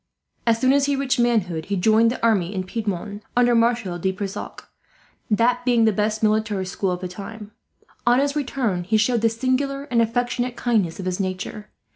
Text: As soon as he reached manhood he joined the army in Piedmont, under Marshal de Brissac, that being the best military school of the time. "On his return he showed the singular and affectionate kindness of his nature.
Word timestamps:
As 0.47 0.59
soon 0.59 0.73
as 0.73 0.87
he 0.87 0.95
reached 0.95 1.19
manhood 1.19 1.65
he 1.65 1.75
joined 1.75 2.09
the 2.09 2.23
army 2.25 2.55
in 2.55 2.63
Piedmont, 2.63 3.21
under 3.37 3.53
Marshal 3.53 3.99
de 3.99 4.11
Brissac, 4.11 4.63
that 5.29 5.63
being 5.63 5.85
the 5.85 5.91
best 5.93 6.23
military 6.23 6.65
school 6.65 6.89
of 6.89 7.01
the 7.01 7.07
time. 7.07 7.51
"On 8.07 8.17
his 8.17 8.35
return 8.35 8.83
he 8.83 8.97
showed 8.97 9.21
the 9.21 9.29
singular 9.29 9.83
and 9.91 10.01
affectionate 10.01 10.55
kindness 10.55 10.99
of 10.99 11.05
his 11.05 11.19
nature. 11.19 11.69